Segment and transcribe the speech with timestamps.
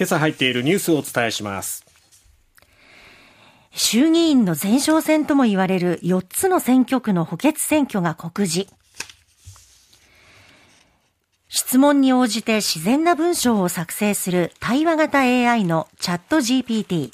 [0.00, 1.84] 今朝入っているニュースをお伝えします。
[3.70, 8.72] 衆議院の前哨戦とも言われる4つの選挙区の補欠選挙が告示。
[11.50, 17.12] 質問に応じて自然な文章を作成する対話型 AI のチャット GPT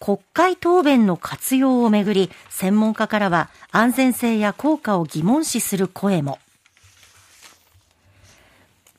[0.00, 6.38] 国会答弁の活用をめぐり専門家からは安全性や効果を疑問視する声も。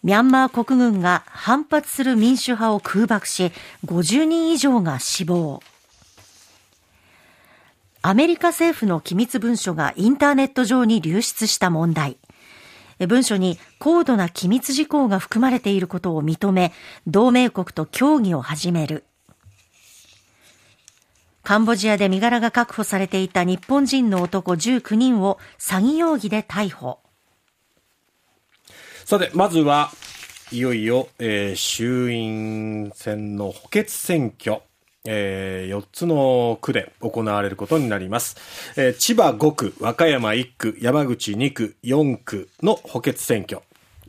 [0.06, 3.52] ミャンマー国軍が反発する民主派を空爆し
[3.86, 5.64] 50人以上が死亡。
[8.04, 12.18] アメリカ政府の機密文書がインターネット上に流出した問題。
[13.08, 16.72] 文書に高度な機密事項が含まれていることを認め
[17.08, 19.06] 同盟国と協議を始める。
[21.42, 27.00] カンボジアで身柄が確保されていた日本人の男19人を詐欺容疑で逮捕。
[29.05, 29.91] さて、まずは
[30.52, 34.64] いよいよ、えー、衆院選の補欠選挙。
[35.08, 38.38] えー、4つの区で行われることになります、
[38.76, 43.61] えー、千葉5区、和歌山1区、山口2区、4区の補欠選挙。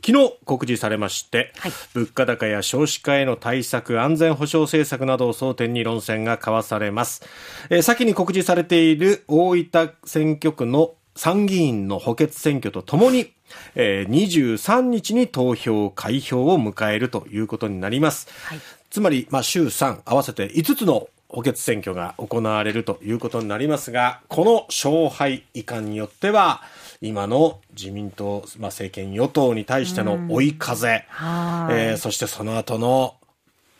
[0.03, 7.23] 昨日告示されまして、はい、物価高や少子化への対策、安全保障政策などを争点に論戦が交わされます。
[7.69, 13.33] えー、先に告示されている大分選挙区の参議院の補欠選挙とともに、
[13.75, 18.27] えー、23日に投票、開票を迎えるということになります。
[18.43, 18.59] はい、
[18.89, 26.61] つまり、まあ、週3合わせて5つの補欠選挙が行われるということになりますが、この勝敗遺憾によっては、
[27.01, 33.15] 今の自民党、まあ、政権与党に対しての追い風、うん、えー、そしてその後の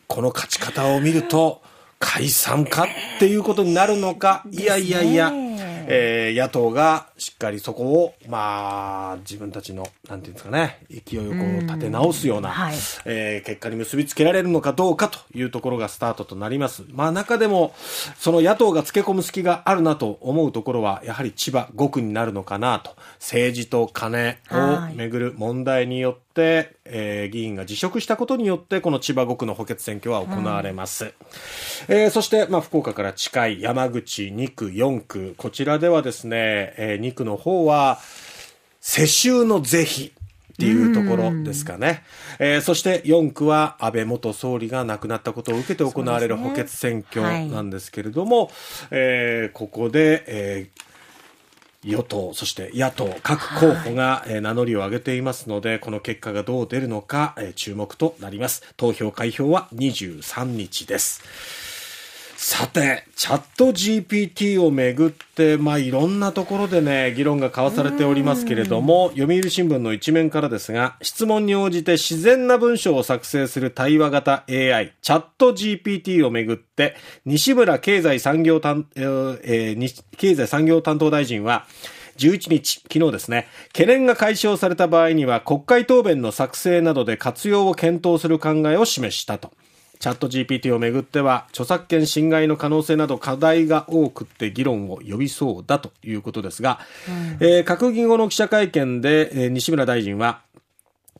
[0.08, 1.62] この勝ち方を見ると、
[2.00, 5.32] 解散かっていうことになるのか、いやいやいや、
[5.90, 16.84] えー、野党がしっかりそこを、まあ、自分たちの、なんていうんですかね、勢いをこう立て直すような、はい、えー、結果に結びつけられるのかどうかというところがスタートとなります。
[16.92, 17.74] まあ、中でも、
[18.18, 26.27] その野党がつけ込む隙があるなと思うところは、やはり千葉5区になるのかなと、政治と金をめぐる問題によって、て、
[26.86, 31.06] えー、議員が辞職したことによって、この千葉5区の補欠選挙は行われます。
[31.06, 31.12] うん、
[31.96, 38.00] えー、そして、まあ、福岡から近い山口2区、4区、こちらではですね、えー、2区の方は、
[38.82, 40.14] 世襲の是非。
[40.54, 42.04] っていうところですかね。
[42.40, 48.52] えー、そして4区は安倍元総理が亡くなったことを受けて行われる補欠選挙なんですけれども、ねはい、
[48.92, 50.84] えー、ここで、えー、
[51.84, 58.64] 与党、そして野党、各候補が名乗りを上げていますので、この結果がどう出るのか注目となります。
[58.78, 61.67] 投票開票は23日です。
[62.40, 81.66] さて、チャット GPT をめぐって、まあ、いろんなところでね、議論が交わされておりますけれども、読売新聞の一面からですが、質問に応じて自然な文章を作成する対話型 AI、チャット GPT をめぐって、西村経済産業担、えー、経済産業担当大臣は、
[82.18, 89.52] 11日、昨日ですね、懸念が解消された場合には国会答弁の作成などで活用を検討する考えを示したと。
[90.00, 96.80] チャット GPT をめぐっては著作権侵害の可能性など課題が多くって議論を呼びそうだということですが、
[97.40, 100.42] うん、えー、閣議後の記者会見で、えー、西村大臣は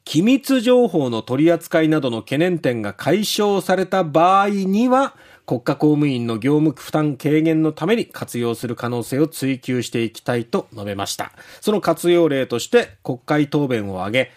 [0.04, 5.16] 機密情報の取り扱いなどの懸念点が解消された場合には
[5.48, 11.32] 国家公務員の業務負担軽減のために活用する可能性を追求していきたいと述べました。
[11.62, 14.32] その活用例として国会答弁を挙げ、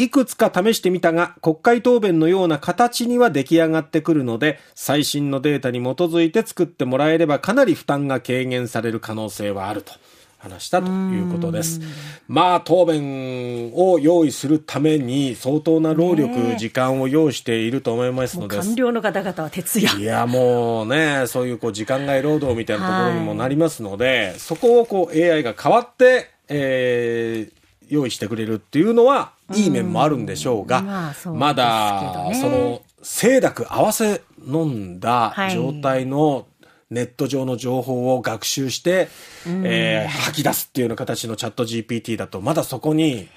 [0.00, 9.92] いくつか試してみたが、国会答弁のような形には出来上がってくるので、最新のデータに基づいて作ってもらえればかなり負担が軽減される可能性はあると。
[10.38, 11.82] 話したということです。
[12.26, 18.56] まあ、答弁を用意するために相当な労力、時間を要していると思いますので。
[18.56, 20.00] 官僚の方々は徹夜。
[20.00, 27.59] いや、もうね、そういうこう時間外労働みたいなところにもなりますので、はい、そこをこう AI が変わって、えー、
[27.90, 36.46] 用意してくれるっていうのは、いい面もあるんでしょうが、まあまだ、その、清濁合わせ飲んだ状態の
[36.90, 39.08] ネット上の情報を学習して、
[39.46, 43.28] えー、吐き出すっていうような形のチャット GPT だと、まだそこに、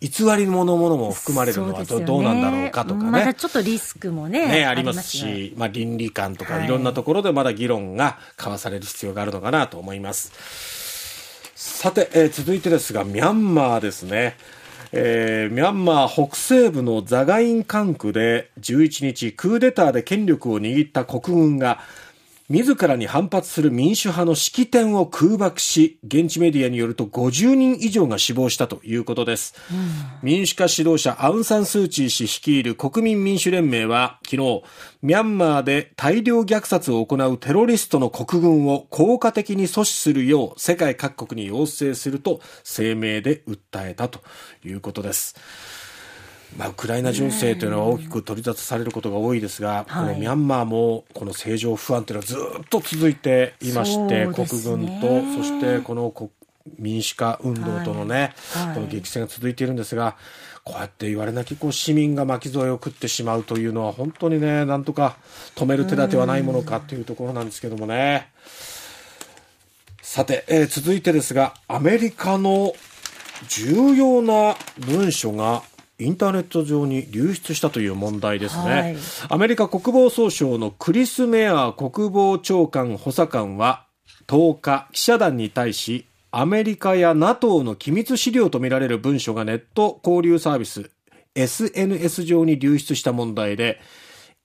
[0.00, 3.10] 偽りのものものも含まれるのはど,、どうなんだろうかとかね。
[3.10, 4.46] まだちょっとリスクもね。
[4.46, 10.87] ね、ありますし、まあ倫理観とかいろんなところでまだ議論が交わされる必要があるのかなと思います。
[11.60, 14.36] さて、えー、続いてですが、ミャンマーですね。
[14.92, 21.80] えー、ミャンマー北西部のザガイン管区で11日クーデターで権力を握った国軍が
[22.50, 29.54] 自らに反発する民主派の式典を空爆し、現地メディアによると50人以上が死亡したということです。
[29.70, 29.78] うん、
[30.22, 34.62] 民主化指導者アウン・サン・スー・チー氏率いる国民民主連盟は昨日、
[35.02, 44.20] ミャンマーで大量虐殺を行うテロリストの国軍を効果的に阻止するよう世界各国に要請すると声明で訴えたと
[44.64, 45.36] いうことです。
[46.56, 56.12] まあ、ウクライナ情勢というのは大きく取り沙汰されることが多いですが、このミャンマーもこの政情不安というのはずっと続いていまして、国軍と、そしてこの
[56.78, 58.34] 民主化運動とのね、
[58.74, 60.16] この激戦が続いているんですが、
[60.64, 65.16] こうやって言われなきこう市民が巻き添えを食ってしまうというのは本当にね、なんとか
[65.54, 68.30] 止める手立てはないものかというところなんですけどもね。
[70.02, 72.72] さて、えー、続いてですが、アメリカの
[73.48, 75.62] 重要な文書が
[76.00, 78.96] インターネット上に流出したという問題ですね、はい、
[79.30, 83.84] アメリカ国防総省のクリス・メア国防長官補佐官は
[84.28, 90.90] 10日記者団に対しアメリカや NATO の機密資料とみられる文書がネット交流サービス
[91.34, 93.80] SNS 上に流出した問題で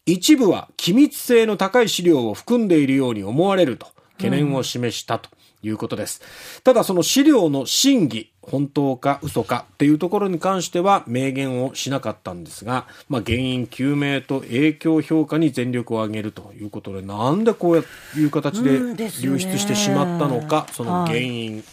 [0.07, 5.29] 一部は機密性の高い資料を含んでいるように思われると懸念を示したと
[5.61, 6.21] いうことです。
[6.63, 17.85] ただその資料の真偽、本当か嘘かっていうところに関しては明言をしなかったんですが、まあ、原因究明と影響評価に全力を挙げるということで、なんでこう
[18.17, 18.79] いう形で
[19.21, 21.53] 流出してしまったのか、その原因。
[21.55, 21.63] はい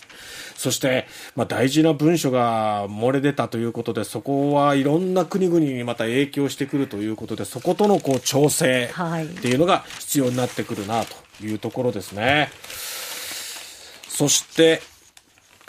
[0.61, 1.07] そして、
[1.37, 12.23] まあ、大事な文書が漏れ出たということで、そこはいろんな国々にまた影響してくるということで、そことのこう調整っていうのが必要になってくるなというところですね。
[12.23, 12.49] はい
[14.21, 14.83] そして、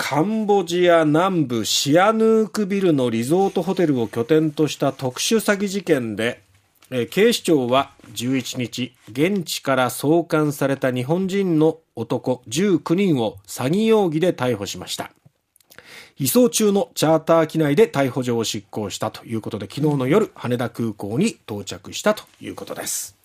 [0.04, 6.42] カンボジア南部シアヌークビルのリゾートホテルを拠点とした特殊詐欺事件で、
[6.90, 15.12] え警視庁は11日、現地から送還された日本人の男19人を詐欺容疑で逮捕しました。
[16.18, 23.21] 移送中のチャーター機内で逮捕状を執行したということで、昨日の夜、羽田空港に到着したということです。